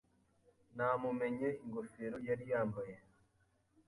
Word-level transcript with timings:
Namumenye 0.75 1.49
ingofero 1.63 2.17
yari 2.27 2.45
yambaye. 2.51 2.95